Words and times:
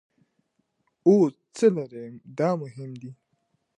اوس 1.07 1.33
څه 1.55 1.65
لرئ 1.75 2.07
دا 2.37 2.49
مهم 2.61 2.91
دي. 3.01 3.11